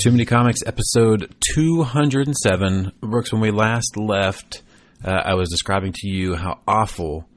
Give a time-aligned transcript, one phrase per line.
[0.00, 2.92] Too Many Comics, episode 207.
[3.02, 4.62] Brooks, when we last left,
[5.04, 7.28] uh, I was describing to you how awful,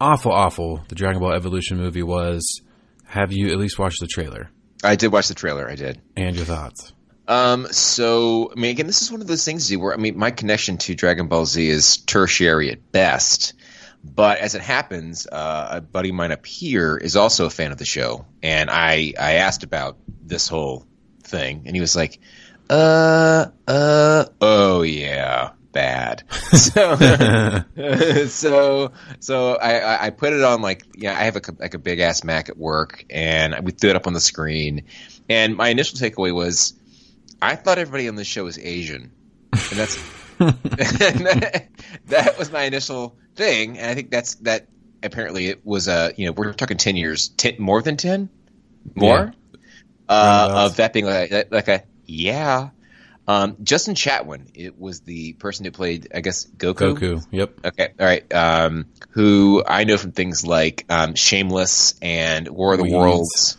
[0.00, 2.62] awful, awful the Dragon Ball Evolution movie was.
[3.04, 4.50] Have you at least watched the trailer?
[4.82, 5.70] I did watch the trailer.
[5.70, 6.00] I did.
[6.16, 6.92] And your thoughts?
[7.28, 10.32] Um, so, I mean, again, this is one of those things where, I mean, my
[10.32, 13.54] connection to Dragon Ball Z is tertiary at best.
[14.02, 17.70] But as it happens, uh, a buddy of mine up here is also a fan
[17.70, 20.86] of the show, and I I asked about this whole
[21.30, 22.20] thing, and he was like,
[22.68, 27.64] "Uh, uh, oh yeah, bad." so,
[28.28, 32.00] so, so I I put it on like yeah, I have a like a big
[32.00, 34.84] ass Mac at work, and we threw it up on the screen,
[35.28, 36.74] and my initial takeaway was,
[37.40, 39.12] I thought everybody on this show was Asian,
[39.52, 39.98] and that's.
[40.40, 41.68] that,
[42.06, 44.68] that was my initial thing, and I think that's that.
[45.02, 48.30] Apparently, it was a you know we're talking ten years, ten, more than ten,
[48.94, 49.39] more Yeah.
[50.10, 52.70] Uh, of that being like, like a yeah.
[53.28, 56.94] Um, Justin Chatwin, it was the person who played, I guess, Goku.
[56.98, 57.24] Goku.
[57.30, 57.60] Yep.
[57.64, 58.34] Okay, all right.
[58.34, 63.56] Um, who I know from things like um, Shameless and War of the Worlds.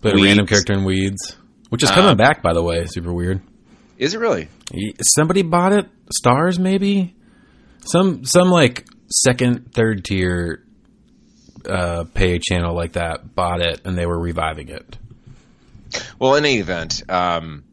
[0.00, 1.36] Played a random character in Weeds,
[1.68, 2.86] which is coming Um, back, by the way.
[2.86, 3.40] Super weird.
[3.96, 4.48] Is it really?
[5.14, 5.86] Somebody bought it.
[6.20, 7.14] Starz, maybe.
[7.84, 10.64] Some some like second, third tier
[11.68, 14.98] uh, pay channel like that bought it, and they were reviving it.
[16.18, 17.64] Well, in any event, um,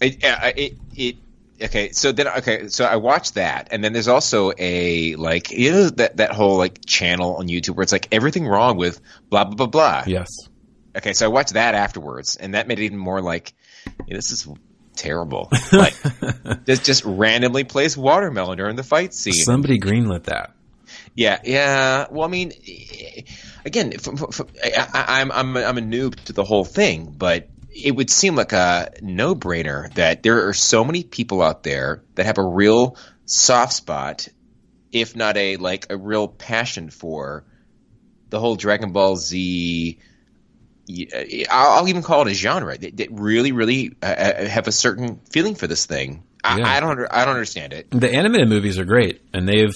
[0.00, 1.16] it, it, it,
[1.62, 1.92] okay.
[1.92, 2.68] So then, okay.
[2.68, 6.56] So I watched that, and then there's also a like you know that that whole
[6.56, 10.04] like channel on YouTube where it's like everything wrong with blah blah blah blah.
[10.06, 10.28] Yes.
[10.96, 13.52] Okay, so I watched that afterwards, and that made it even more like
[14.06, 14.48] yeah, this is
[14.96, 15.50] terrible.
[15.72, 15.94] Like
[16.66, 19.32] just just randomly plays watermelon during the fight scene.
[19.34, 20.54] Somebody greenlit that.
[21.14, 22.06] Yeah, yeah.
[22.10, 22.52] Well, I mean,
[23.64, 23.92] again,
[24.64, 28.34] I, I'm I'm a, I'm a noob to the whole thing, but it would seem
[28.34, 32.96] like a no-brainer that there are so many people out there that have a real
[33.26, 34.28] soft spot,
[34.92, 37.44] if not a like a real passion for
[38.30, 39.98] the whole Dragon Ball Z.
[40.88, 44.72] y- I'll even call it a genre that, that really, really uh, uh, have a
[44.72, 46.24] certain feeling for this thing.
[46.42, 46.68] I, Yeah.
[46.68, 47.90] I don't, I don't understand it.
[47.90, 49.74] The animated movies are great, and they've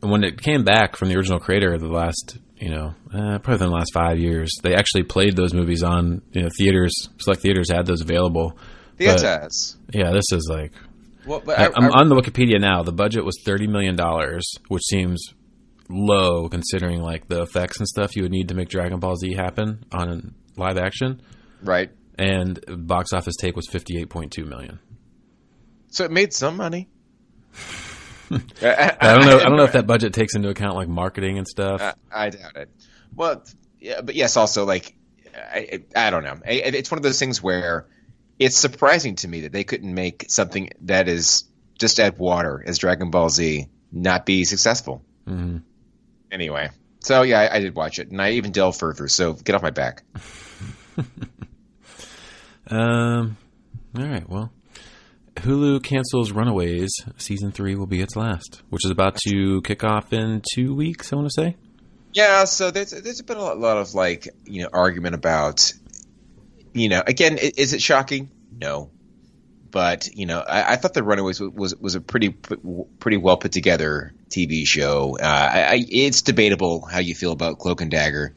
[0.00, 3.70] when it came back from the original creator the last you know uh, probably in
[3.72, 6.92] the last five years, they actually played those movies on you know theaters.
[7.18, 8.56] Select theaters had those available.
[8.98, 9.76] Theaters.
[9.86, 10.72] But- Yeah, this is like
[11.26, 12.82] Well, but I, I- on the Wikipedia now.
[12.82, 15.20] The budget was thirty million dollars, which seems
[15.88, 19.34] low considering like the effects and stuff you would need to make Dragon Ball Z
[19.34, 21.20] happen on live action.
[21.62, 21.90] right.
[22.18, 24.78] And box office take was fifty eight point two million.
[25.88, 26.88] So it made some money.
[28.62, 29.38] I don't know.
[29.38, 31.80] I don't know if that budget takes into account like marketing and stuff.
[31.80, 31.94] I,
[32.26, 32.70] I doubt it.
[33.14, 33.44] Well,
[33.80, 34.94] yeah, but yes, also like
[35.34, 36.38] I, I don't know.
[36.44, 37.86] It's one of those things where
[38.38, 41.44] it's surprising to me that they couldn't make something that is
[41.78, 45.04] just add water as Dragon Ball Z not be successful.
[45.26, 45.62] Mhm.
[46.30, 46.70] Anyway,
[47.00, 49.08] so yeah, I, I did watch it, and I even delved further.
[49.08, 50.02] So get off my back.
[52.68, 53.36] Um.
[53.98, 54.26] All right.
[54.28, 54.50] Well,
[55.42, 56.92] Hulu cancels Runaways.
[57.16, 61.12] Season three will be its last, which is about to kick off in two weeks.
[61.12, 61.56] I want to say.
[62.12, 65.72] Yeah, so there's there's been a lot, of like you know argument about
[66.72, 68.30] you know again is it shocking?
[68.56, 68.90] No,
[69.70, 73.36] but you know I, I thought the Runaways was was, was a pretty pretty well
[73.36, 75.18] put together TV show.
[75.20, 78.36] Uh, I, I, it's debatable how you feel about Cloak and Dagger.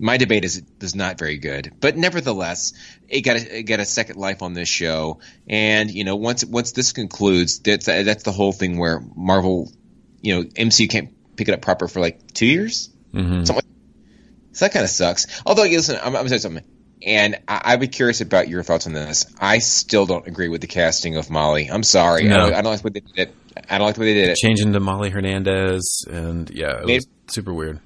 [0.00, 2.72] My debate is is not very good, but nevertheless,
[3.08, 5.18] it got a, it got a second life on this show.
[5.48, 9.72] And you know once once this concludes, that's that's the whole thing where Marvel,
[10.20, 12.90] you know MCU can't pick it up proper for like two years.
[13.12, 13.44] Mm-hmm.
[13.44, 13.58] So
[14.60, 15.40] that kind of sucks.
[15.46, 16.64] Although, listen, I'm, I'm going to say something.
[17.06, 19.24] And I, I'd be curious about your thoughts on this.
[19.40, 21.70] I still don't agree with the casting of Molly.
[21.70, 22.24] I'm sorry.
[22.24, 22.36] I, No.
[22.38, 23.34] don't, I don't like what they did it.
[23.70, 24.36] I don't like the way they did it.
[24.36, 27.78] Changing to Molly Hernandez, and yeah, it Maybe- was super weird.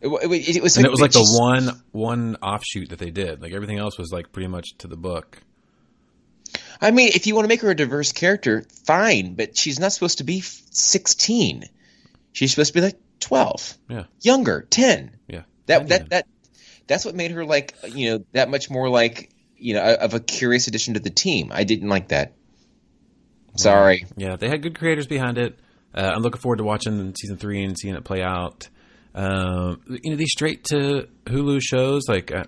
[0.00, 3.42] It, it, it was And it was like the one one offshoot that they did.
[3.42, 5.38] Like everything else was like pretty much to the book.
[6.80, 9.92] I mean, if you want to make her a diverse character, fine, but she's not
[9.92, 11.64] supposed to be 16.
[12.32, 15.16] She's supposed to be like 12, Yeah, younger, 10.
[15.26, 15.42] yeah.
[15.66, 16.26] That that that
[16.86, 20.20] that's what made her like you know that much more like you know of a
[20.20, 21.50] curious addition to the team.
[21.52, 22.32] I didn't like that.
[23.56, 24.06] Sorry.
[24.16, 25.58] Yeah, they had good creators behind it.
[25.94, 28.68] Uh, I'm looking forward to watching season three and seeing it play out.
[29.18, 32.44] Um, you know, these straight to Hulu shows, like, uh,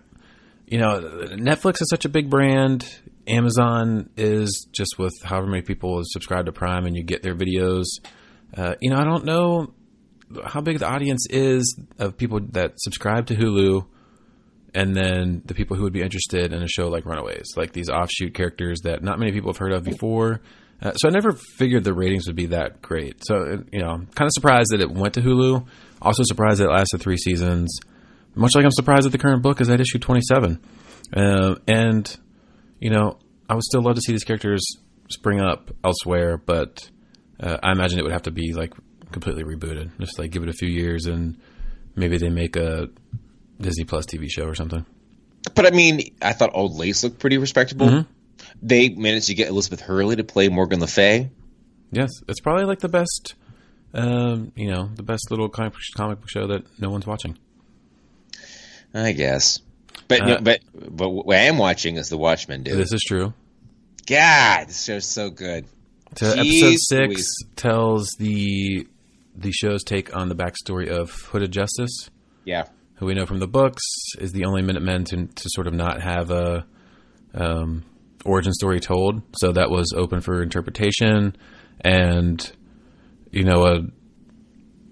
[0.69, 1.01] you know,
[1.33, 2.89] Netflix is such a big brand.
[3.27, 7.87] Amazon is just with however many people subscribe to Prime and you get their videos.
[8.57, 9.75] Uh, you know, I don't know
[10.45, 13.85] how big the audience is of people that subscribe to Hulu
[14.73, 17.91] and then the people who would be interested in a show like Runaways, like these
[17.91, 20.41] offshoot characters that not many people have heard of before.
[20.81, 23.25] Uh, so I never figured the ratings would be that great.
[23.25, 25.67] So uh, you know, I'm kind of surprised that it went to Hulu.
[26.02, 27.79] Also surprised that it lasted three seasons.
[28.35, 30.61] Much like I'm surprised that the current book is at issue 27.
[31.14, 32.17] Uh, and
[32.79, 33.19] you know,
[33.49, 34.62] I would still love to see these characters
[35.11, 36.88] spring up elsewhere, but
[37.41, 38.73] uh, I imagine it would have to be like
[39.11, 39.91] completely rebooted.
[39.99, 41.38] Just like give it a few years and
[41.97, 42.88] maybe they make a
[43.61, 44.87] Disney Plus TV show or something.
[45.55, 47.87] But I mean, I thought Old Lace looked pretty respectable.
[47.87, 48.11] Mm-hmm.
[48.62, 51.31] They managed to get Elizabeth Hurley to play Morgan Le Fay.
[51.91, 53.35] Yes, it's probably like the best,
[53.95, 57.37] um, you know, the best little comic, comic book show that no one's watching.
[58.95, 59.61] I guess.
[60.09, 62.77] But Uh, no, but but what I am watching is The Watchmen, dude.
[62.77, 63.33] This is true.
[64.07, 65.67] God, this show's so good.
[66.17, 68.87] To episode six tells the
[69.37, 72.11] the show's take on the backstory of Hooded Justice,
[72.45, 72.65] Yeah.
[72.95, 73.83] who we know from the books
[74.19, 76.67] is the only Minutemen to to sort of not have a
[77.35, 77.85] um,
[78.25, 79.23] origin story told.
[79.39, 81.37] So that was open for interpretation,
[81.83, 82.51] and
[83.31, 83.81] you know a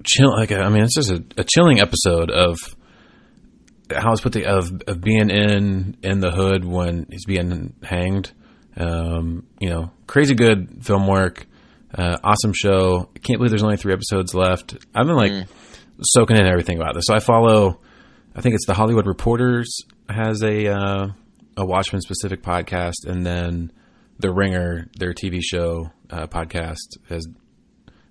[0.04, 2.56] chill like I mean it's just a, a chilling episode of
[3.94, 8.32] how it's put the of of being in in the hood when he's being hanged.
[8.76, 11.46] Um, you know, crazy good film work.
[11.92, 13.08] Uh, awesome show.
[13.16, 14.76] I can't believe there's only three episodes left.
[14.94, 15.48] I've been like
[16.02, 17.04] soaking in everything about this.
[17.06, 17.80] So I follow.
[18.36, 21.08] I think it's the Hollywood Reporters has a uh,
[21.56, 23.72] a Watchmen specific podcast, and then
[24.18, 27.26] the Ringer, their TV show uh, podcast, has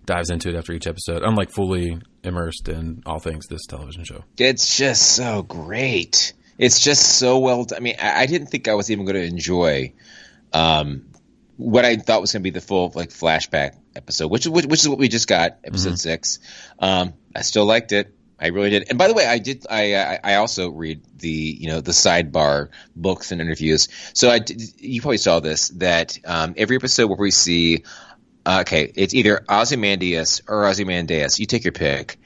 [0.07, 1.21] dives into it after each episode.
[1.21, 4.23] I'm like fully immersed in all things this television show.
[4.39, 6.33] It's just so great.
[6.57, 7.77] It's just so well done.
[7.77, 9.93] I mean, I, I didn't think I was even going to enjoy
[10.53, 11.09] um,
[11.57, 14.79] what I thought was going to be the full like flashback episode, which, which which
[14.79, 16.39] is what we just got, episode six.
[16.79, 18.13] Um, I still liked it.
[18.39, 18.85] I really did.
[18.89, 19.65] And by the way, I did.
[19.69, 23.89] I I, I also read the you know the sidebar books and interviews.
[24.13, 27.83] So I did, you probably saw this that um, every episode where we see.
[28.47, 31.37] Uh, okay, it's either Ozymandias or Ozymandias.
[31.37, 32.17] You take your pick.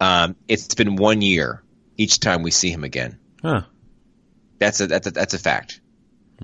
[0.00, 1.64] Um, it's been one year
[1.96, 3.18] each time we see him again.
[3.42, 3.62] Huh.
[4.60, 5.80] That's a that's a that's a fact.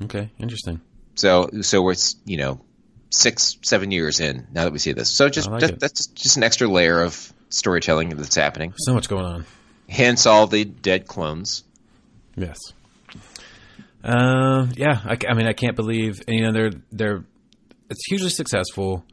[0.02, 0.30] Okay.
[0.40, 0.80] Interesting.
[1.14, 1.94] So so we're
[2.24, 2.60] you know
[3.10, 5.12] six seven years in now that we see this.
[5.12, 5.78] So just, like it.
[5.78, 8.74] that's just, an extra layer of storytelling that's happening.
[8.78, 9.46] So much going on.
[9.88, 11.62] Hence all the dead clones.
[12.34, 12.58] Yes.
[14.02, 14.72] Um.
[14.74, 15.00] yeah.
[15.04, 16.20] I, I mean, I can't believe.
[16.26, 17.24] You know, they're they're.
[17.88, 19.04] It's hugely successful.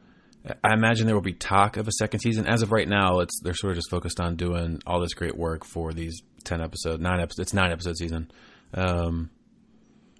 [0.64, 2.46] I imagine there will be talk of a second season.
[2.46, 5.36] As of right now, it's they're sort of just focused on doing all this great
[5.36, 7.48] work for these ten episode, nine episodes.
[7.48, 8.30] It's nine episode season.
[8.74, 9.30] Um.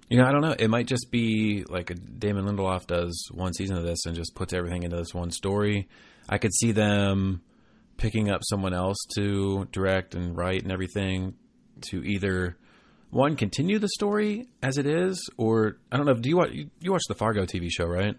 [0.09, 0.55] You know, I don't know.
[0.57, 4.53] It might just be like Damon Lindelof does one season of this and just puts
[4.53, 5.87] everything into this one story.
[6.27, 7.43] I could see them
[7.97, 11.35] picking up someone else to direct and write and everything
[11.89, 12.57] to either
[13.11, 16.13] one continue the story as it is, or I don't know.
[16.15, 18.15] Do you watch you, you watch the Fargo TV show, right?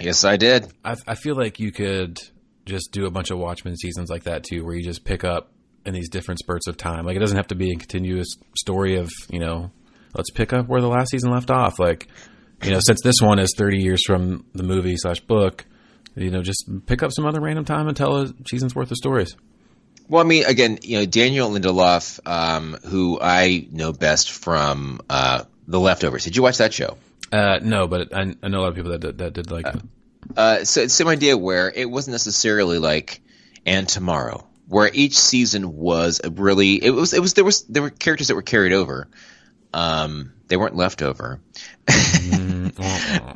[0.00, 0.72] Yes, I did.
[0.84, 2.18] I, I feel like you could
[2.64, 5.50] just do a bunch of Watchmen seasons like that too, where you just pick up
[5.84, 7.04] in these different spurts of time.
[7.04, 9.70] Like it doesn't have to be a continuous story of you know,
[10.14, 11.78] let's pick up where the last season left off.
[11.78, 12.08] Like
[12.62, 15.64] you know, since this one is thirty years from the movie slash book,
[16.14, 18.96] you know, just pick up some other random time and tell a season's worth of
[18.96, 19.36] stories.
[20.08, 25.44] Well, I mean, again, you know, Daniel Lindelof, um, who I know best from uh,
[25.66, 26.24] The Leftovers.
[26.24, 26.98] Did you watch that show?
[27.32, 29.66] Uh, no, but I, I know a lot of people that did, that did like
[29.66, 29.82] it.
[30.36, 33.22] Uh, so it's the same idea where it wasn't necessarily like
[33.64, 37.82] and tomorrow, where each season was a really it was it was there was there
[37.82, 39.08] were characters that were carried over.
[39.74, 41.40] Um, they weren't left over.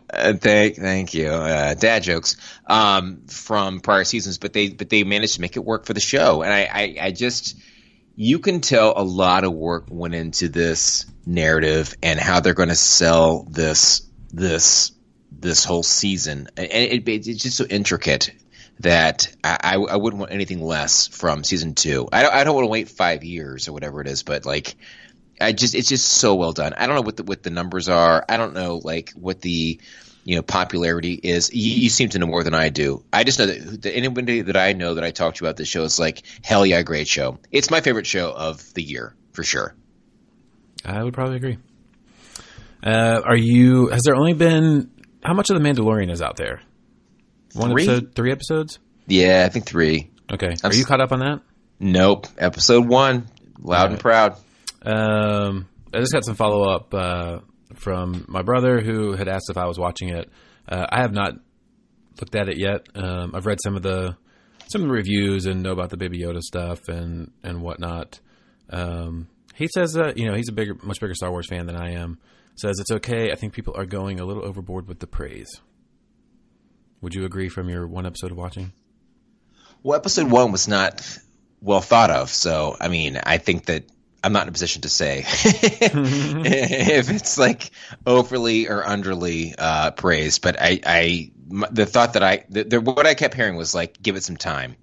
[0.08, 1.28] Uh, thank, thank you.
[1.28, 2.36] Uh, dad jokes
[2.66, 6.00] um, from prior seasons, but they but they managed to make it work for the
[6.00, 7.56] show, and I, I, I just
[8.16, 12.70] you can tell a lot of work went into this narrative and how they're going
[12.70, 14.92] to sell this this
[15.30, 18.30] this whole season, and it, it, it's just so intricate
[18.80, 22.08] that I, I, wouldn't want anything less from season two.
[22.12, 24.76] I don't, I don't want to wait five years or whatever it is, but like
[25.40, 26.72] I just it's just so well done.
[26.74, 28.24] I don't know what the what the numbers are.
[28.28, 29.80] I don't know like what the
[30.26, 31.54] you know popularity is.
[31.54, 33.04] You, you seem to know more than I do.
[33.12, 35.68] I just know that, that anybody that I know that I talked to about this
[35.68, 37.38] show is like hell yeah, great show.
[37.52, 39.74] It's my favorite show of the year for sure.
[40.84, 41.58] I would probably agree.
[42.82, 43.86] Uh, are you?
[43.88, 44.90] Has there only been
[45.22, 46.60] how much of the Mandalorian is out there?
[47.54, 47.84] One Three?
[47.84, 48.80] episode, three episodes.
[49.06, 50.10] Yeah, I think three.
[50.30, 51.40] Okay, I'm are you caught up on that?
[51.78, 53.28] Nope, episode one,
[53.60, 54.36] loud and proud.
[54.82, 57.38] Um, I just got some follow up uh,
[57.74, 60.30] from my brother who had asked if I was watching it.
[60.68, 61.34] Uh, I have not
[62.20, 62.86] looked at it yet.
[62.94, 64.16] Um, I've read some of the
[64.68, 68.20] some of the reviews and know about the Baby Yoda stuff and and whatnot.
[68.70, 71.76] Um, He says that you know he's a bigger, much bigger Star Wars fan than
[71.76, 72.18] I am.
[72.56, 73.30] Says it's okay.
[73.30, 75.60] I think people are going a little overboard with the praise.
[77.02, 78.72] Would you agree from your one episode of watching?
[79.82, 81.18] Well, episode one was not
[81.60, 83.84] well thought of, so I mean, I think that
[84.26, 87.70] I'm not in a position to say if it's like
[88.04, 90.42] overly or underly uh, praised.
[90.42, 91.30] But I, I,
[91.70, 94.36] the thought that I, the, the, what I kept hearing was like, give it some
[94.36, 94.74] time.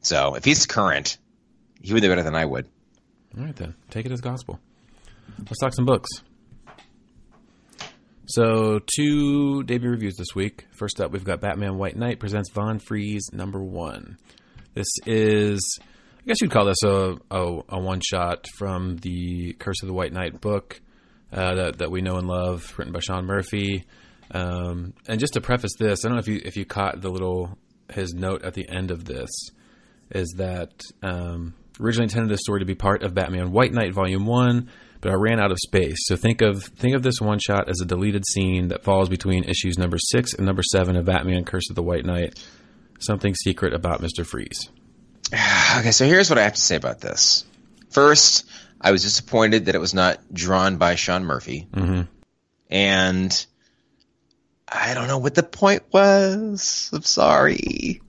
[0.00, 1.16] So if he's current,
[1.80, 2.66] he would do better than I would.
[3.38, 4.58] All right, then take it as gospel.
[5.38, 6.10] Let's talk some books.
[8.26, 10.66] So, two debut reviews this week.
[10.72, 14.18] First up, we've got Batman White Knight presents Von Freeze number one.
[14.74, 15.78] This is,
[16.22, 19.92] I guess you'd call this a, a, a one shot from the Curse of the
[19.92, 20.80] White Knight book
[21.32, 23.86] uh, that, that we know and love, written by Sean Murphy.
[24.30, 27.10] Um, and just to preface this, I don't know if you if you caught the
[27.10, 27.58] little
[27.92, 29.28] his note at the end of this
[30.10, 30.70] is that
[31.02, 35.10] um, originally intended this story to be part of Batman White Knight Volume One, but
[35.10, 35.98] I ran out of space.
[36.06, 39.44] So think of think of this one shot as a deleted scene that falls between
[39.44, 42.38] issues number six and number seven of Batman Curse of the White Knight.
[43.00, 44.70] Something secret about Mister Freeze.
[45.78, 47.44] okay, so here's what I have to say about this.
[47.90, 48.48] First,
[48.80, 52.02] I was disappointed that it was not drawn by Sean Murphy, mm-hmm.
[52.70, 53.46] and
[54.68, 56.90] I don't know what the point was.
[56.92, 58.00] I'm sorry.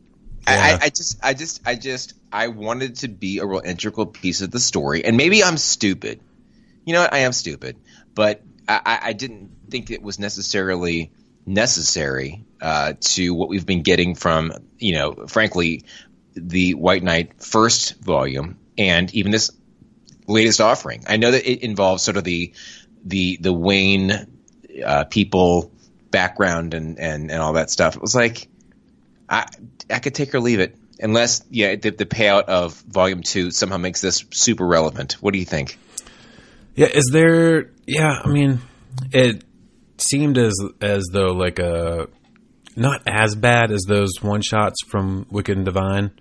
[0.48, 0.78] Yeah.
[0.82, 4.42] I, I, just, I just, I just, I wanted to be a real integral piece
[4.42, 6.22] of the story, and maybe I'm stupid.
[6.86, 7.14] You know what?
[7.14, 7.78] I am stupid,
[8.14, 11.12] but I, I didn't think it was necessarily
[11.46, 15.84] necessary uh, to what we've been getting from, you know, frankly,
[16.36, 19.52] the White Knight first volume and even this
[20.28, 21.04] latest offering.
[21.08, 22.54] I know that it involves sort of the
[23.04, 24.28] the the Wayne
[24.86, 25.72] uh, people
[26.12, 27.96] background and, and, and all that stuff.
[27.96, 28.48] It was like
[29.30, 29.46] I
[29.90, 33.78] I could take or leave it unless yeah the, the payout of volume two somehow
[33.78, 35.14] makes this super relevant.
[35.14, 35.78] What do you think?
[36.76, 37.72] Yeah, is there?
[37.86, 38.60] Yeah, I mean,
[39.12, 39.44] it
[39.98, 42.08] seemed as as though like a
[42.76, 46.12] not as bad as those one shots from Wicked and Divine,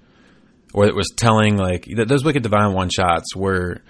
[0.72, 3.80] or it was telling like those Wicked Divine one shots were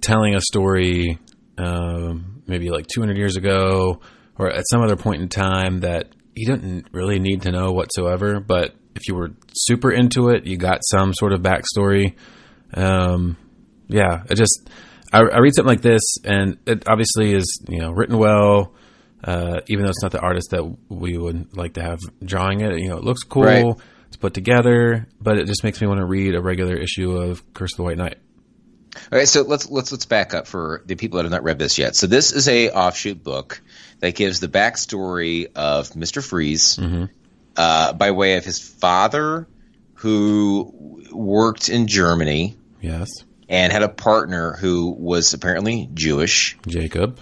[0.00, 1.18] telling a story,
[1.58, 4.00] um, maybe like 200 years ago,
[4.38, 8.40] or at some other point in time that you didn't really need to know whatsoever.
[8.40, 12.14] But if you were super into it, you got some sort of backstory.
[12.74, 13.36] Um,
[13.88, 14.68] yeah, it just
[15.12, 18.74] I, I, read something like this, and it obviously is you know written well.
[19.24, 22.78] Uh, even though it's not the artist that we would like to have drawing it,
[22.78, 23.42] you know, it looks cool.
[23.42, 23.76] Right.
[24.26, 27.74] Put together, but it just makes me want to read a regular issue of Curse
[27.74, 28.18] of the White Knight.
[28.96, 31.60] All right, so let's let's let's back up for the people that have not read
[31.60, 31.94] this yet.
[31.94, 33.60] So this is a offshoot book
[34.00, 37.04] that gives the backstory of Mister Freeze mm-hmm.
[37.56, 39.46] uh, by way of his father,
[39.94, 42.56] who worked in Germany.
[42.80, 43.08] Yes.
[43.48, 46.58] And had a partner who was apparently Jewish.
[46.66, 47.20] Jacob.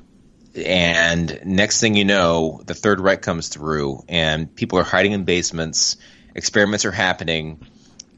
[0.57, 5.25] And next thing you know, the Third Reich comes through, and people are hiding in
[5.25, 5.99] basements.
[6.35, 7.67] Experiments are happening.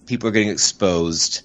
[0.06, 1.42] People are getting exposed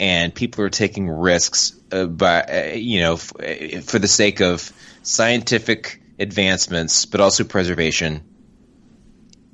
[0.00, 4.40] and people are taking risks uh, by uh, you know f- uh, for the sake
[4.40, 4.72] of
[5.02, 8.22] scientific advancements, but also preservation.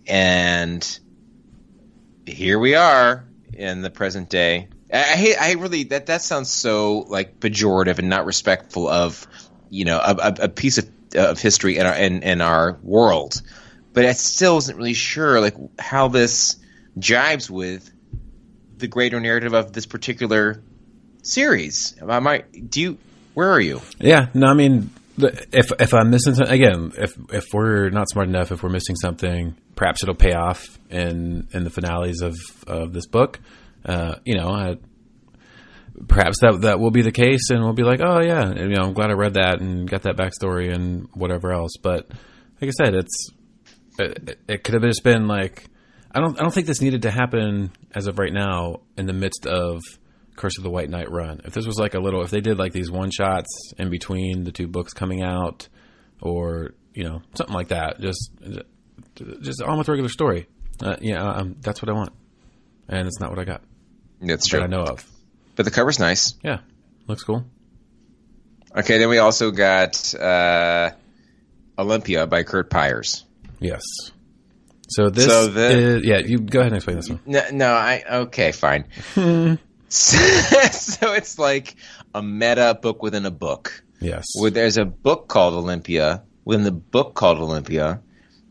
[0.07, 0.99] And
[2.27, 4.69] here we are in the present day.
[4.93, 5.37] I.
[5.41, 9.27] I really that that sounds so like pejorative and not respectful of
[9.71, 13.41] you know a, a piece of of history in our in, in our world.
[13.95, 16.57] But I still wasn't really sure like how this
[16.99, 17.91] jives with
[18.77, 20.63] the greater narrative of this particular
[21.23, 21.95] series.
[22.07, 22.99] I might do you
[23.33, 23.81] where are you?
[23.99, 28.29] Yeah, no, I mean if if I'm missing something again, if if we're not smart
[28.29, 32.37] enough, if we're missing something, perhaps it'll pay off in in the finales of
[32.67, 33.41] of this book.
[33.85, 34.77] Uh, you know, I,
[36.09, 38.83] perhaps that that will be the case, and we'll be like, oh yeah, you know,
[38.83, 41.77] I'm glad I read that and got that backstory and whatever else.
[41.81, 42.09] But
[42.61, 43.31] like I said, it's
[43.99, 45.65] it, it could have just been like
[46.15, 49.13] I don't I don't think this needed to happen as of right now in the
[49.13, 49.81] midst of
[50.37, 51.41] Curse of the White Knight run.
[51.45, 54.45] If this was like a little, if they did like these one shots in between
[54.45, 55.69] the two books coming out,
[56.21, 58.31] or you know something like that, just
[59.41, 60.47] just with regular story.
[60.83, 62.13] Uh, yeah, um, that's what I want,
[62.89, 63.63] and it's not what I got.
[64.21, 64.61] That's true.
[64.61, 65.05] I know of.
[65.57, 66.35] But the cover's nice.
[66.43, 66.59] Yeah,
[67.07, 67.45] looks cool.
[68.77, 70.91] Okay, then we also got uh,
[71.79, 73.24] Olympia by Curt Pires.
[73.65, 73.83] Yes.
[74.89, 77.21] So this, so the, is, yeah, you go ahead and explain this one.
[77.25, 78.85] No, no I okay, fine.
[79.15, 79.57] so,
[79.89, 81.75] so it's like
[82.15, 83.83] a meta book within a book.
[84.01, 84.27] Yes.
[84.39, 88.03] Where there's a book called Olympia within the book called Olympia,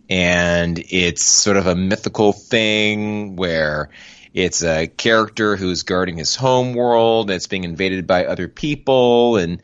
[0.10, 3.90] and it's sort of a mythical thing where
[4.34, 9.62] it's a character who's guarding his home world that's being invaded by other people and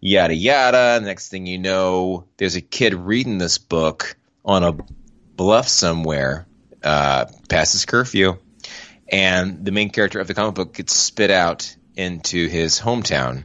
[0.00, 1.00] yada yada.
[1.02, 4.72] Next thing you know, there's a kid reading this book on a
[5.36, 6.46] bluff somewhere
[6.82, 8.36] uh, past his curfew,
[9.10, 13.44] and the main character of the comic book gets spit out into his hometown.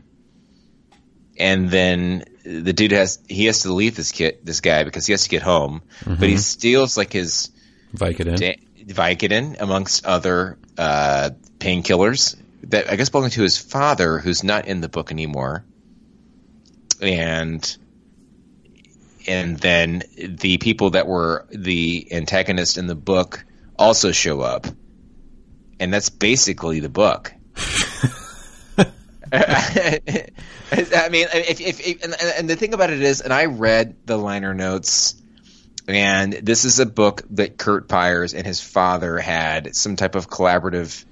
[1.38, 5.14] And then the dude has he has to leave this kid this guy because he
[5.14, 6.16] has to get home, mm-hmm.
[6.16, 7.52] but he steals like his
[7.94, 8.38] Vicodin.
[8.38, 14.68] Da- Vicodin, amongst other uh, painkillers that I guess belong to his father, who's not
[14.68, 15.66] in the book anymore.
[17.02, 17.78] And
[19.28, 23.46] and then the people that were the antagonist in the book
[23.78, 24.68] also show up,
[25.80, 27.34] and that's basically the book.
[29.32, 33.96] I mean, if, if, if and, and, the thing about it is, and I read
[34.06, 35.16] the liner notes
[35.88, 40.30] and this is a book that Curt Pires and his father had some type of
[40.30, 41.06] collaborative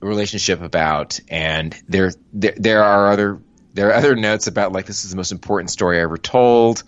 [0.00, 1.20] relationship about.
[1.28, 3.40] And there, there, there are other
[3.74, 6.82] there are other notes about like this is the most important story I ever told.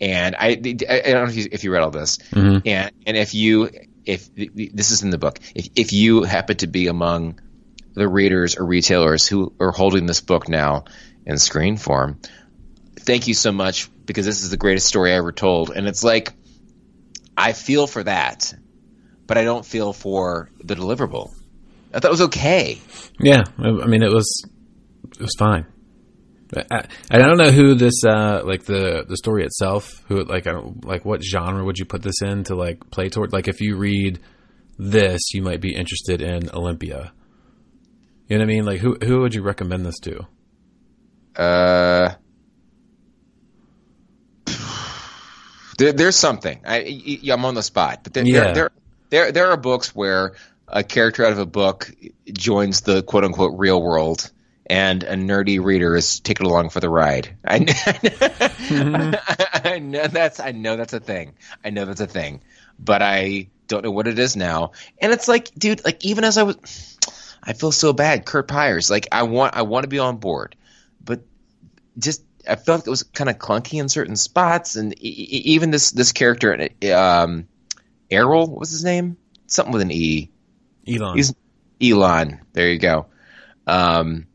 [0.00, 2.16] And I, I, don't know if you, if you read all this.
[2.32, 2.66] Mm-hmm.
[2.66, 3.70] And and if you
[4.06, 7.40] if this is in the book, if if you happen to be among
[7.94, 10.84] the readers or retailers who are holding this book now
[11.26, 12.18] in screen form,
[12.98, 15.70] thank you so much because this is the greatest story I ever told.
[15.70, 16.32] And it's like,
[17.36, 18.54] I feel for that,
[19.26, 21.34] but I don't feel for the deliverable.
[21.92, 22.80] I thought it was okay.
[23.18, 24.44] Yeah, I mean, it was
[25.12, 25.66] it was fine.
[26.56, 30.02] I, I don't know who this uh, like the the story itself.
[30.08, 33.08] Who like I don't, like what genre would you put this in to like play
[33.08, 33.32] toward?
[33.32, 34.18] Like if you read
[34.78, 37.12] this, you might be interested in Olympia.
[38.28, 38.64] You know what I mean?
[38.64, 40.26] Like who who would you recommend this to?
[41.36, 42.14] Uh,
[45.78, 46.60] there, there's something.
[46.66, 48.40] I, I'm on the spot, but there, yeah.
[48.40, 48.70] there, there,
[49.10, 50.34] there, there are books where
[50.66, 51.92] a character out of a book
[52.32, 54.30] joins the quote unquote real world
[54.70, 57.36] and a nerdy reader is taken along for the ride.
[57.44, 57.58] I,
[58.70, 59.66] mm-hmm.
[59.66, 61.34] I know that's I know that's a thing.
[61.64, 62.40] I know that's a thing,
[62.78, 64.70] but I don't know what it is now.
[65.00, 66.96] And it's like, dude, like even as I was,
[67.42, 68.24] I feel so bad.
[68.24, 70.54] Curt Pires, like I want I want to be on board,
[71.04, 71.22] but
[71.98, 75.90] just I felt like it was kind of clunky in certain spots, and even this
[75.90, 77.48] this character, um,
[78.08, 79.16] Errol, what was his name?
[79.48, 80.30] Something with an E.
[80.86, 81.16] Elon.
[81.16, 81.34] He's
[81.82, 82.40] Elon.
[82.52, 83.06] There you go.
[83.66, 84.26] Um,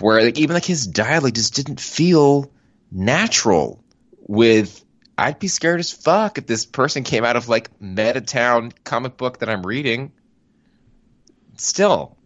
[0.00, 2.50] where like even like his dialogue just didn't feel
[2.90, 3.82] natural.
[4.26, 4.84] With
[5.16, 9.38] I'd be scared as fuck if this person came out of like Metatown comic book
[9.38, 10.12] that I'm reading.
[11.56, 12.16] Still,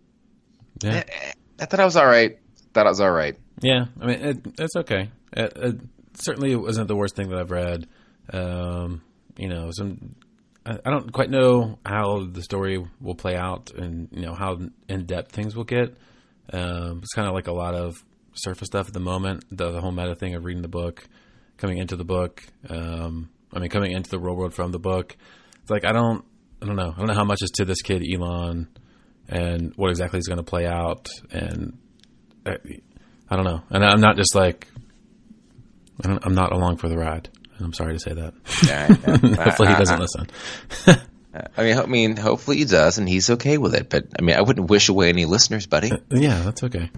[0.82, 1.04] yeah.
[1.06, 1.32] I,
[1.62, 2.38] I thought I was all right.
[2.74, 3.36] Thought I was all right.
[3.60, 5.10] Yeah, I mean it, it's okay.
[5.32, 5.80] It, it,
[6.14, 7.88] certainly wasn't the worst thing that I've read.
[8.32, 9.00] Um,
[9.36, 10.14] you know, some
[10.66, 14.58] I, I, don't quite know how the story will play out, and you know how
[14.88, 15.96] in depth things will get.
[16.52, 19.44] Um, it's kind of like a lot of surface stuff at the moment.
[19.50, 21.06] The, the, whole meta thing of reading the book,
[21.56, 22.42] coming into the book.
[22.68, 25.16] Um, I mean, coming into the real world from the book.
[25.62, 26.24] It's like I don't,
[26.60, 26.92] I don't know.
[26.94, 28.68] I don't know how much is to this kid Elon,
[29.28, 31.78] and what exactly is going to play out, and.
[32.44, 32.56] Uh,
[33.30, 34.68] I don't know, and I'm not just like
[36.04, 37.28] I am not along for the ride.
[37.60, 38.34] I'm sorry to say that.
[38.66, 39.36] Yeah, yeah.
[39.44, 40.26] hopefully he doesn't listen.
[41.34, 43.88] I mean, I mean, hopefully he does, and he's okay with it.
[43.88, 45.90] But I mean, I wouldn't wish away any listeners, buddy.
[45.90, 46.90] Uh, yeah, that's okay.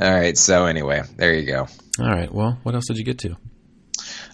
[0.00, 0.36] All right.
[0.36, 1.68] So anyway, there you go.
[1.98, 2.32] All right.
[2.32, 3.36] Well, what else did you get to?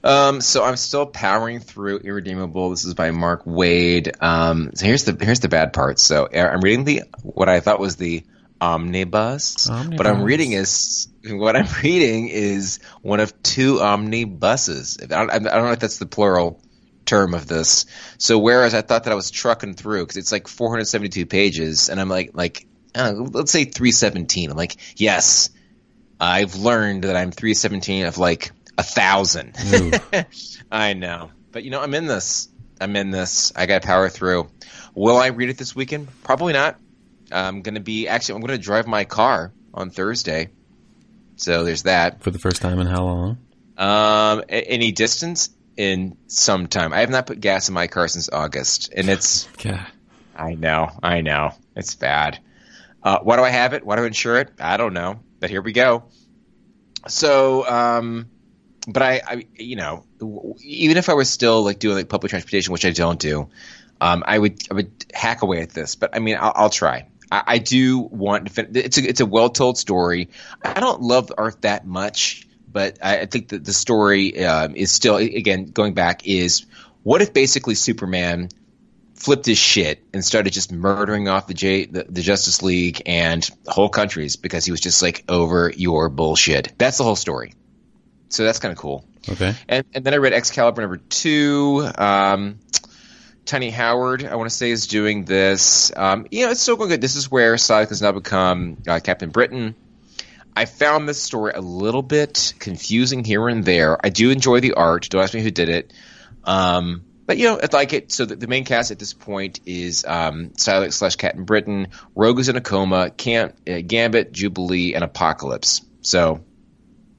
[0.02, 2.70] Um, so I'm still powering through Irredeemable.
[2.70, 4.22] This is by Mark Waid.
[4.22, 5.98] Um, so here's the here's the bad part.
[5.98, 8.24] So I'm reading the what I thought was the
[8.60, 9.68] omnibus.
[9.68, 9.98] omnibus.
[9.98, 14.98] What I'm reading is what I'm reading is one of two omnibuses.
[15.02, 16.62] I don't, I don't know if that's the plural
[17.04, 17.86] term of this.
[18.18, 22.00] So whereas I thought that I was trucking through because it's like 472 pages, and
[22.00, 24.50] I'm like like know, let's say 317.
[24.50, 25.50] I'm like yes,
[26.18, 29.56] I've learned that I'm 317 of like a thousand.
[30.72, 32.48] I know, but you know I'm in this.
[32.80, 33.52] I'm in this.
[33.54, 34.48] I got to power through.
[34.94, 36.08] Will I read it this weekend?
[36.22, 36.78] Probably not.
[37.30, 38.36] I'm going to be actually.
[38.36, 40.48] I'm going to drive my car on Thursday,
[41.36, 42.22] so there's that.
[42.22, 43.38] For the first time in how long?
[43.76, 46.92] Um, any distance in some time.
[46.92, 49.44] I have not put gas in my car since August, and it's.
[49.62, 49.87] God.
[50.37, 52.38] I know, I know, it's bad.
[53.02, 53.85] Uh, why do I have it?
[53.85, 54.50] Why do I insure it?
[54.59, 56.04] I don't know, but here we go.
[57.09, 58.30] So, um,
[58.87, 60.04] but I, I, you know,
[60.62, 63.48] even if I was still like doing like public transportation, which I don't do,
[64.00, 65.94] um, I would I would hack away at this.
[65.94, 67.09] But I mean, I'll, I'll try.
[67.30, 68.52] I, I do want to.
[68.52, 70.30] Fin- it's a it's a well told story.
[70.62, 74.76] I don't love the art that much, but I, I think that the story um,
[74.76, 76.66] is still again going back is
[77.02, 78.48] what if basically Superman
[79.14, 83.46] flipped his shit and started just murdering off the, J, the the Justice League and
[83.66, 86.72] whole countries because he was just like over your bullshit.
[86.78, 87.54] That's the whole story.
[88.30, 89.04] So that's kind of cool.
[89.28, 89.54] Okay.
[89.68, 91.88] And and then I read Excalibur number two.
[91.96, 92.59] Um,
[93.44, 95.90] Tini Howard, I want to say, is doing this.
[95.96, 97.00] Um, you know, it's still going good.
[97.00, 99.74] This is where Psylocke has now become uh, Captain Britain.
[100.61, 103.96] I found this story a little bit confusing here and there.
[104.05, 105.09] I do enjoy the art.
[105.09, 105.94] Don't ask me who did it.
[106.44, 108.12] Um, but you know, I like it.
[108.12, 111.87] So the, the main cast at this point is um, Psylocke slash Captain Britain.
[112.14, 113.09] Rogue is in a coma.
[113.09, 115.81] Can't uh, Gambit, Jubilee, and Apocalypse.
[116.03, 116.44] So,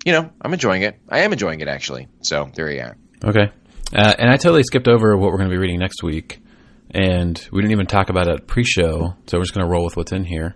[0.06, 1.00] you know, I'm enjoying it.
[1.10, 2.10] I am enjoying it actually.
[2.22, 2.98] So there you are.
[3.26, 3.52] Okay.
[3.92, 6.44] Uh, and I totally skipped over what we're going to be reading next week,
[6.92, 9.98] and we didn't even talk about it pre-show, so we're just going to roll with
[9.98, 10.56] what's in here.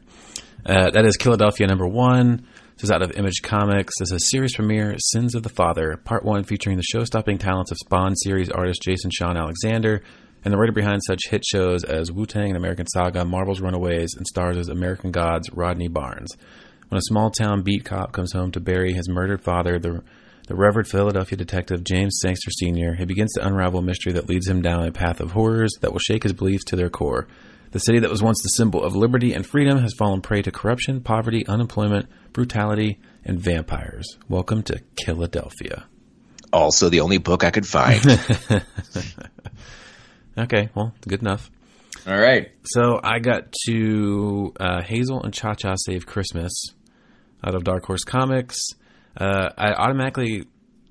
[0.64, 2.46] Uh, that is Killadelphia number one.
[2.76, 3.94] This is out of Image Comics.
[4.00, 7.72] This is a series premiere, Sins of the Father, part one, featuring the show-stopping talents
[7.72, 10.04] of Spawn series artist Jason Shawn Alexander
[10.44, 14.14] and the writer behind such hit shows as Wu Tang and American Saga, Marvel's Runaways,
[14.18, 16.36] and stars as American Gods Rodney Barnes.
[16.90, 20.04] When a small town beat cop comes home to bury his murdered father, the
[20.50, 22.96] the Reverend Philadelphia detective James Sangster Sr.
[22.96, 25.94] He begins to unravel a mystery that leads him down a path of horrors that
[25.94, 27.26] will shake his beliefs to their core.
[27.72, 30.52] The city that was once the symbol of liberty and freedom has fallen prey to
[30.52, 34.18] corruption, poverty, unemployment, brutality, and vampires.
[34.28, 35.86] Welcome to Killadelphia.
[36.52, 38.04] Also, the only book I could find.
[40.38, 41.50] Okay, well, good enough.
[42.06, 42.52] All right.
[42.66, 46.52] So I got to uh, Hazel and Cha Cha Save Christmas
[47.42, 48.58] out of Dark Horse Comics.
[49.16, 50.44] Uh, I automatically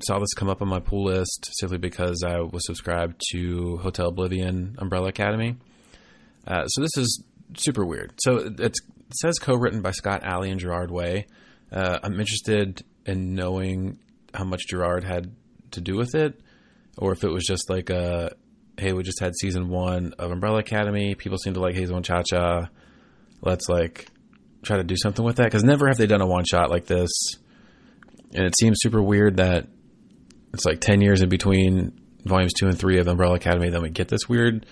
[0.02, 4.08] saw this come up on my pull list simply because I was subscribed to Hotel
[4.08, 5.56] Oblivion Umbrella Academy.
[6.46, 7.22] Uh, so this is
[7.54, 8.14] super weird.
[8.22, 11.26] So it's, it says co-written by Scott Allie and Gerard Way.
[11.72, 13.98] Uh, I'm interested in knowing
[14.32, 15.34] how much Gerard had
[15.72, 16.40] to do with it,
[16.98, 18.32] or if it was just like a
[18.78, 21.14] hey, we just had season one of Umbrella Academy.
[21.14, 22.68] People seem to like Hazel and Cha Cha.
[23.40, 24.08] Let's like
[24.62, 26.86] try to do something with that because never have they done a one shot like
[26.86, 27.10] this,
[28.34, 29.68] and it seems super weird that
[30.52, 33.70] it's like ten years in between volumes two and three of Umbrella Academy.
[33.70, 34.66] Then we get this weird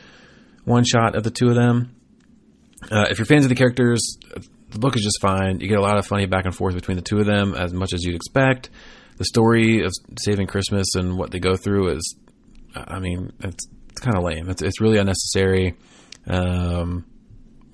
[0.65, 1.95] one shot of the two of them.
[2.91, 4.19] Uh, if you're fans of the characters,
[4.71, 5.61] the book is just fine.
[5.61, 7.73] You get a lot of funny back and forth between the two of them, as
[7.73, 8.71] much as you'd expect.
[9.19, 12.17] The story of saving Christmas and what they go through is,
[12.75, 14.49] I mean, it's, it's kind of lame.
[14.49, 15.77] It's, it's really unnecessary.
[16.27, 17.05] Um,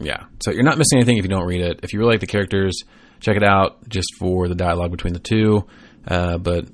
[0.00, 0.24] yeah.
[0.42, 1.80] So you're not missing anything if you don't read it.
[1.82, 2.82] If you really like the characters,
[3.20, 5.66] check it out just for the dialogue between the two.
[6.06, 6.66] Uh, but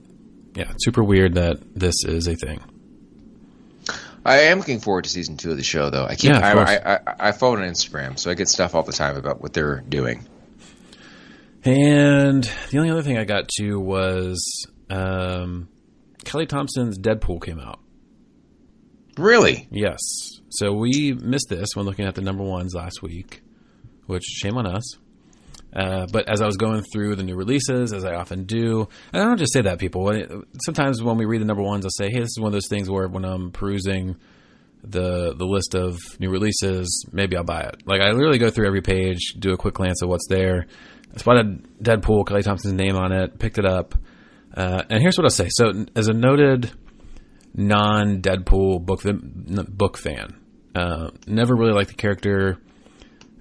[0.54, 2.60] yeah, it's super weird that this is a thing.
[4.24, 6.06] I am looking forward to season two of the show, though.
[6.06, 6.76] I keep Yeah, I.
[6.76, 9.52] I, I, I follow on Instagram, so I get stuff all the time about what
[9.52, 10.26] they're doing.
[11.64, 15.68] And the only other thing I got to was um,
[16.24, 17.80] Kelly Thompson's Deadpool came out.
[19.16, 19.68] Really?
[19.70, 19.98] Yes.
[20.50, 23.42] So we missed this when looking at the number ones last week,
[24.06, 24.84] which shame on us.
[25.74, 29.22] Uh, but as I was going through the new releases, as I often do, and
[29.22, 30.08] I don't just say that, people.
[30.64, 32.68] Sometimes when we read the number ones, I'll say, "Hey, this is one of those
[32.68, 34.16] things where when I'm perusing
[34.82, 38.66] the the list of new releases, maybe I'll buy it." Like I literally go through
[38.66, 40.66] every page, do a quick glance at what's there.
[41.12, 43.96] I spotted Deadpool, Kelly Thompson's name on it, picked it up,
[44.56, 45.48] uh, and here's what I'll say.
[45.50, 46.70] So, as a noted
[47.54, 50.40] non Deadpool book book fan.
[50.74, 52.58] Uh, never really liked the character.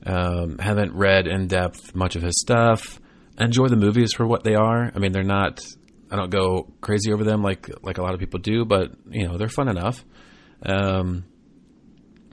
[0.05, 2.99] Um, haven't read in depth much of his stuff.
[3.37, 4.91] Enjoy the movies for what they are.
[4.93, 5.61] I mean, they're not.
[6.11, 9.27] I don't go crazy over them like like a lot of people do, but you
[9.27, 10.03] know they're fun enough.
[10.65, 11.25] Um,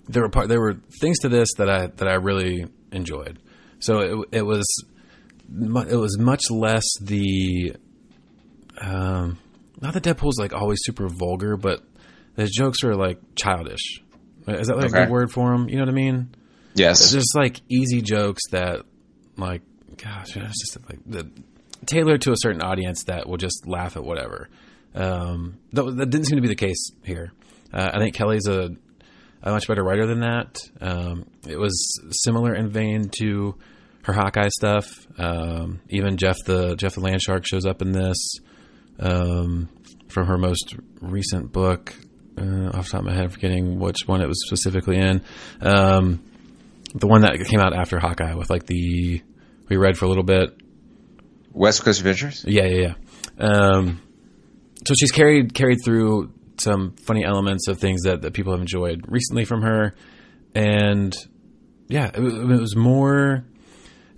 [0.09, 3.39] there were part, there were things to this that I that I really enjoyed.
[3.79, 4.67] So it, it was
[5.51, 7.75] it was much less the
[8.81, 9.39] um,
[9.81, 11.83] not that Deadpool's like always super vulgar, but
[12.35, 14.03] the jokes are like childish.
[14.47, 15.69] Is that like a good word for them?
[15.69, 16.35] You know what I mean?
[16.75, 17.13] Yes.
[17.13, 18.83] Just like easy jokes that,
[19.37, 19.63] like,
[19.97, 21.31] gosh, it's just like the,
[21.87, 24.49] tailored to a certain audience that will just laugh at whatever.
[24.95, 27.33] Um, that, that didn't seem to be the case here.
[27.73, 28.71] Uh, I think Kelly's a,
[29.43, 30.61] a much better writer than that.
[30.81, 33.57] Um, it was similar in vein to
[34.03, 35.07] her Hawkeye stuff.
[35.19, 38.39] Um, even Jeff the Jeff the Land Shark shows up in this
[38.99, 39.69] um,
[40.09, 41.95] from her most recent book.
[42.39, 45.23] Uh, off the top of my head, I'm forgetting which one it was specifically in.
[45.61, 46.23] Um,
[46.95, 49.23] the one that came out after Hawkeye with like the
[49.69, 50.57] we read for a little bit.
[51.53, 52.45] West Coast Adventures?
[52.47, 52.95] Yeah, yeah,
[53.39, 53.45] yeah.
[53.45, 54.01] Um,
[54.87, 59.05] so she's carried carried through some funny elements of things that, that people have enjoyed
[59.09, 59.95] recently from her,
[60.55, 61.15] and
[61.89, 63.45] yeah, it, was- it was more.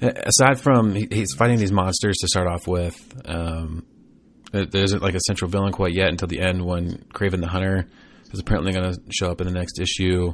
[0.01, 3.87] Aside from he, he's fighting these monsters to start off with, um,
[4.51, 7.47] there there isn't like a central villain quite yet until the end when Kraven the
[7.47, 7.87] Hunter
[8.33, 10.33] is apparently going to show up in the next issue.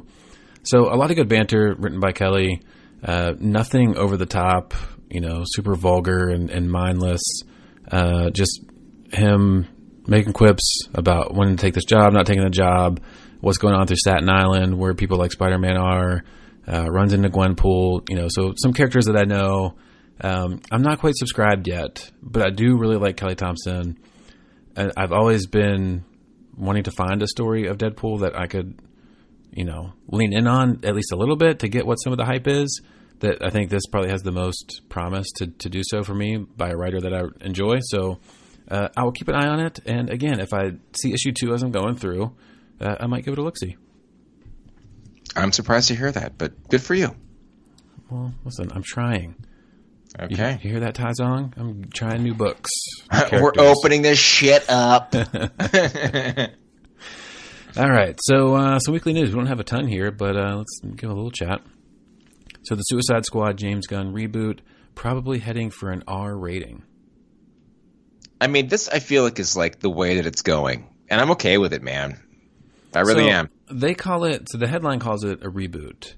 [0.63, 2.61] So a lot of good banter written by Kelly.
[3.03, 4.73] Uh, nothing over the top,
[5.09, 7.21] you know, super vulgar and, and mindless.
[7.89, 8.63] Uh, just
[9.11, 9.67] him
[10.05, 13.01] making quips about wanting to take this job, not taking the job,
[13.41, 16.23] what's going on through Staten Island, where people like Spider Man are.
[16.71, 18.27] Uh, runs into Gwenpool, you know.
[18.29, 19.75] So some characters that I know.
[20.21, 23.97] Um, I'm not quite subscribed yet, but I do really like Kelly Thompson.
[24.75, 26.05] I've always been
[26.55, 28.79] wanting to find a story of Deadpool that I could,
[29.51, 32.17] you know, lean in on at least a little bit to get what some of
[32.17, 32.81] the hype is.
[33.19, 36.37] That I think this probably has the most promise to, to do so for me
[36.37, 37.79] by a writer that I enjoy.
[37.81, 38.19] So
[38.69, 39.79] uh, I will keep an eye on it.
[39.85, 42.33] And again, if I see issue two as I'm going through,
[42.79, 43.75] uh, I might give it a look see.
[45.35, 47.15] I'm surprised to hear that, but good for you.
[48.09, 49.35] Well, listen, I'm trying.
[50.19, 50.53] Okay.
[50.53, 51.53] You, you hear that, Taizong?
[51.57, 52.71] I'm trying new books.
[53.31, 55.13] We're opening this shit up.
[57.79, 59.29] All right, so uh, some weekly news.
[59.29, 61.61] We don't have a ton here, but uh, let's give a little chat.
[62.63, 64.59] So the Suicide Squad James Gunn reboot
[64.95, 66.83] probably heading for an R rating.
[68.41, 71.31] I mean, this I feel like is like the way that it's going, and I'm
[71.31, 72.21] okay with it, man.
[72.93, 73.49] I really So, am.
[73.71, 74.49] They call it.
[74.51, 76.15] So the headline calls it a reboot,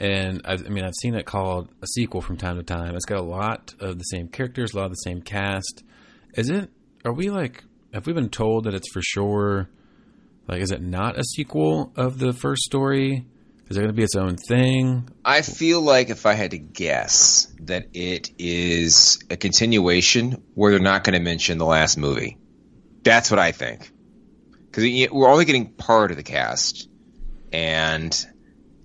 [0.00, 2.96] and I've, I mean I've seen it called a sequel from time to time.
[2.96, 5.84] It's got a lot of the same characters, a lot of the same cast.
[6.34, 6.68] Is it?
[7.04, 7.62] Are we like?
[7.94, 9.68] Have we been told that it's for sure?
[10.48, 13.26] Like, is it not a sequel of the first story?
[13.68, 15.08] Is it going to be its own thing?
[15.24, 20.80] I feel like if I had to guess that it is a continuation where they're
[20.80, 22.38] not going to mention the last movie.
[23.02, 23.90] That's what I think.
[24.66, 26.88] Because we're only getting part of the cast,
[27.52, 28.26] and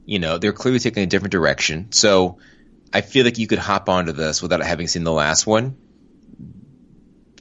[0.05, 1.91] you know they're clearly taking a different direction.
[1.91, 2.39] So
[2.93, 5.77] I feel like you could hop onto this without having seen the last one,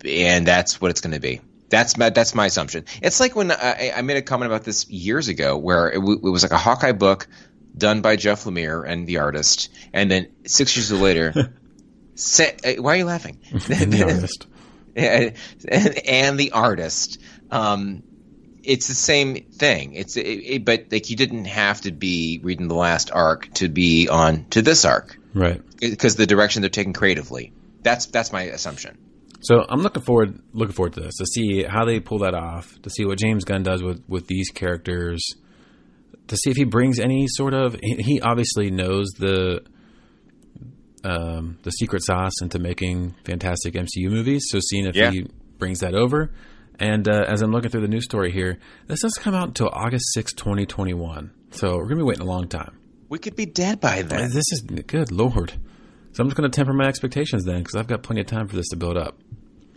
[0.04, 1.40] and that's what it's going to be.
[1.70, 2.84] That's my that's my assumption.
[3.00, 6.18] It's like when I, I made a comment about this years ago, where it, w-
[6.22, 7.28] it was like a Hawkeye book
[7.76, 11.54] done by Jeff Lemire and the artist, and then six years later,
[12.16, 13.38] say, uh, why are you laughing?
[13.52, 14.46] the artist.
[14.96, 15.34] and,
[16.08, 17.20] and the artist.
[17.50, 18.02] Um,
[18.62, 19.94] it's the same thing.
[19.94, 23.68] It's it, it, but like you didn't have to be reading the last arc to
[23.68, 25.62] be on to this arc Right.
[25.80, 27.52] because the direction they're taking creatively.
[27.82, 28.98] That's that's my assumption.
[29.42, 32.80] So I'm looking forward looking forward to this to see how they pull that off,
[32.82, 35.24] to see what James Gunn does with with these characters,
[36.28, 37.74] to see if he brings any sort of.
[37.82, 39.62] He, he obviously knows the
[41.04, 44.44] um, the secret sauce into making fantastic MCU movies.
[44.50, 45.10] So seeing if Yeah.
[45.10, 45.26] he
[45.58, 46.30] brings that over,
[46.78, 49.70] and uh, as I'm looking through the news story here, this doesn't come out until
[49.72, 51.30] August 6, 2021.
[51.52, 52.76] So we're gonna be waiting a long time.
[53.08, 54.30] We could be dead by then.
[54.30, 55.54] This is good, Lord.
[56.12, 58.48] So I'm just going to temper my expectations then, because I've got plenty of time
[58.48, 59.18] for this to build up.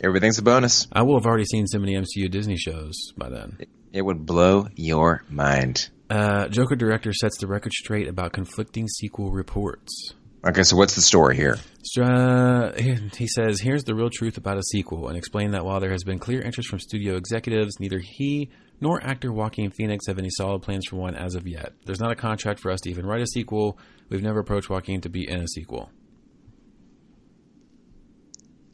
[0.03, 0.87] Everything's a bonus.
[0.91, 3.57] I will have already seen so many MCU Disney shows by then.
[3.93, 5.89] It would blow your mind.
[6.09, 10.13] Uh, Joker director sets the record straight about conflicting sequel reports.
[10.45, 11.57] Okay, so what's the story here?
[12.01, 15.79] Uh, he he says, "Here's the real truth about a sequel," and explained that while
[15.79, 18.49] there has been clear interest from studio executives, neither he
[18.81, 21.71] nor actor Joaquin Phoenix have any solid plans for one as of yet.
[21.85, 23.77] There's not a contract for us to even write a sequel.
[24.09, 25.89] We've never approached Joaquin to be in a sequel.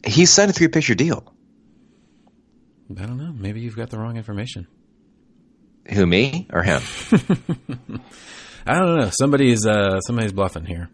[0.05, 1.33] He signed a three picture deal.
[2.97, 3.33] I don't know.
[3.33, 4.67] Maybe you've got the wrong information.
[5.91, 6.81] Who me or him?
[8.65, 9.09] I don't know.
[9.11, 10.89] Somebody's uh, somebody's bluffing here.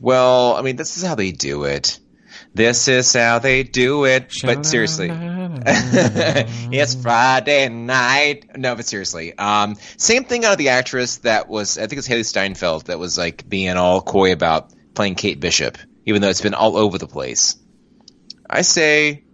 [0.00, 1.98] well, I mean, this is how they do it.
[2.54, 4.32] This is how they do it.
[4.42, 8.56] But seriously, it's Friday night.
[8.56, 12.08] No, but seriously, um, same thing out of the actress that was, I think it's
[12.08, 16.40] Hailee Steinfeld that was like being all coy about playing Kate Bishop, even though it's
[16.40, 17.56] been all over the place.
[18.50, 19.24] I say,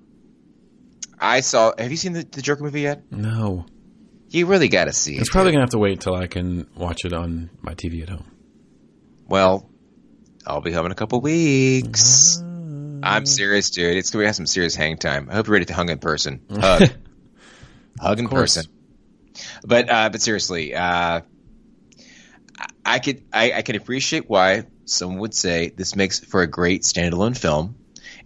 [1.19, 1.73] I saw.
[1.79, 3.05] Have you seen the, the Joker movie yet?
[3.11, 3.67] no.
[4.31, 5.33] You really got to see It's it.
[5.33, 8.25] probably gonna have to wait till I can watch it on my TV at home.
[9.29, 9.71] Well,
[10.45, 12.43] I'll be home in a couple weeks.
[13.03, 13.97] I'm serious, dude.
[13.97, 15.29] It's gonna have some serious hang time.
[15.31, 16.41] I hope you're ready to hug in person.
[16.51, 16.89] Hug,
[18.01, 18.57] hug in course.
[18.57, 18.73] person.
[19.65, 21.21] But uh, but seriously, uh,
[22.85, 26.83] I- could I, I can appreciate why someone would say this makes for a great
[26.83, 27.77] standalone film,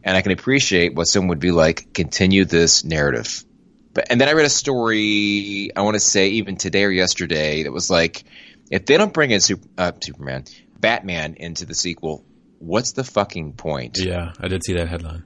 [0.08, 1.92] and I can appreciate what someone would be like.
[1.92, 3.44] Continue this narrative.
[3.92, 5.70] But and then I read a story.
[5.76, 8.24] I want to say even today or yesterday that was like,
[8.70, 10.44] if they don't bring in Super, uh, Superman,
[10.80, 12.24] Batman into the sequel,
[12.58, 13.98] what's the fucking point?
[14.00, 15.24] Yeah, I did see that headline.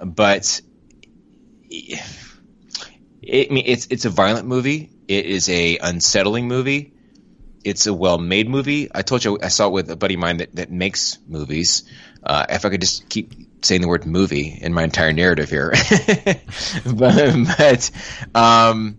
[0.00, 0.60] but
[1.68, 2.00] it,
[3.50, 4.90] I mean, it's it's a violent movie.
[5.08, 6.92] It is a unsettling movie.
[7.64, 8.90] It's a well made movie.
[8.94, 11.82] I told you I saw it with a buddy of mine that, that makes movies.
[12.22, 15.70] Uh, if I could just keep saying the word movie in my entire narrative here,
[16.86, 17.90] but, but
[18.34, 18.98] um,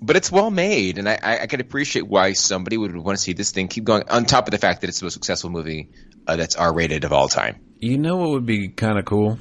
[0.00, 3.34] but it's well made, and I, I, can appreciate why somebody would want to see
[3.34, 4.02] this thing keep going.
[4.08, 5.90] On top of the fact that it's the most successful movie
[6.26, 7.60] uh, that's R rated of all time.
[7.78, 9.38] You know what would be kind of cool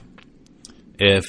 [1.00, 1.26] if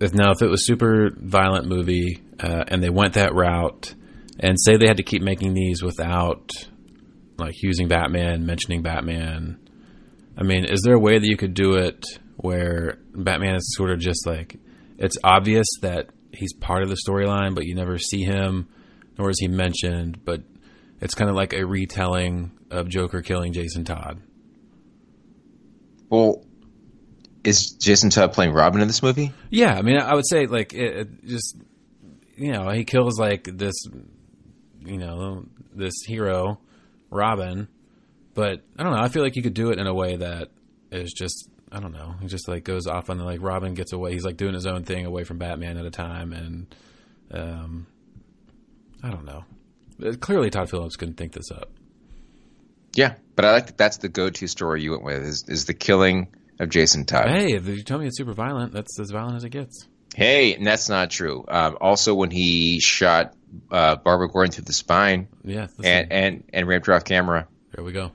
[0.00, 3.94] if now if it was super violent movie uh, and they went that route
[4.40, 6.50] and say they had to keep making these without
[7.38, 9.58] like using Batman, mentioning Batman.
[10.36, 12.04] I mean, is there a way that you could do it
[12.44, 14.58] where Batman is sort of just like
[14.98, 18.68] it's obvious that he's part of the storyline, but you never see him,
[19.16, 20.42] nor is he mentioned, but
[21.00, 24.20] it's kind of like a retelling of Joker killing Jason Todd.
[26.10, 26.44] Well,
[27.44, 29.32] is Jason Todd playing Robin in this movie?
[29.48, 31.56] Yeah, I mean, I would say like it, it just
[32.36, 33.86] you know he kills like this
[34.84, 36.60] you know this hero
[37.08, 37.68] Robin,
[38.34, 39.00] but I don't know.
[39.00, 40.50] I feel like you could do it in a way that
[40.90, 42.14] is just I don't know.
[42.20, 44.12] He just like goes off on the, like Robin gets away.
[44.12, 46.74] He's like doing his own thing away from Batman at a time, and
[47.32, 47.86] um,
[49.02, 49.44] I don't know.
[50.20, 51.70] Clearly, Todd Phillips couldn't think this up.
[52.94, 53.76] Yeah, but I like that.
[53.76, 56.28] That's the go-to story you went with is is the killing
[56.60, 57.28] of Jason Todd.
[57.28, 59.88] Hey, if you tell me it's super violent, that's as violent as it gets.
[60.14, 61.44] Hey, and that's not true.
[61.48, 63.34] Um, also, when he shot
[63.72, 67.48] uh, Barbara Gordon through the spine, yeah, and, and and ramped her off camera.
[67.74, 68.12] There we go.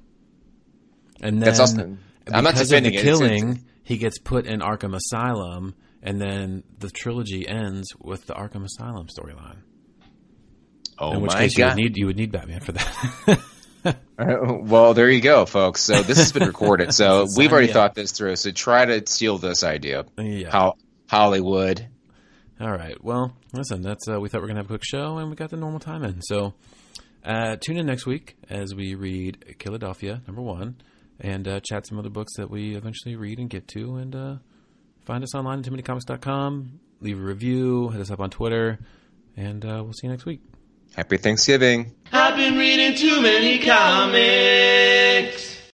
[1.22, 1.98] And then that's also,
[2.34, 3.04] I'm not defending the it.
[3.04, 3.50] killing.
[3.50, 8.34] It's, it's, he gets put in Arkham Asylum, and then the trilogy ends with the
[8.34, 9.60] Arkham Asylum storyline.
[10.98, 11.78] Oh in which my case god!
[11.78, 13.40] You would, need, you would need Batman for that.
[13.86, 15.82] Uh, well, there you go, folks.
[15.82, 16.94] So this has been recorded.
[16.94, 17.74] So we've already yeah.
[17.74, 18.36] thought this through.
[18.36, 20.06] So try to steal this idea.
[20.18, 20.52] Yeah.
[20.52, 20.74] How
[21.10, 21.88] Hollywood.
[22.60, 23.02] All right.
[23.02, 23.82] Well, listen.
[23.82, 25.58] That's uh, we thought we are gonna have a quick show, and we got the
[25.58, 26.22] normal time in.
[26.22, 26.54] So
[27.24, 30.76] uh, tune in next week as we read Killadelphia number one,
[31.20, 34.36] and uh, chat some other books that we eventually read and get to, and uh,
[35.06, 36.80] find us online at timothycomics.com.
[37.02, 37.90] Leave a review.
[37.90, 38.80] Hit us up on Twitter,
[39.38, 40.42] and uh, we'll see you next week.
[40.96, 41.94] Happy Thanksgiving.
[42.12, 45.49] I've been reading too many comics.